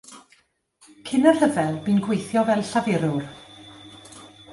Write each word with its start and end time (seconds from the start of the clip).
Cyn 1.09 1.27
y 1.31 1.33
rhyfel 1.35 1.77
bu'n 1.87 1.99
gweithio 2.07 2.43
fel 2.47 2.63
llafurwr. 2.71 3.29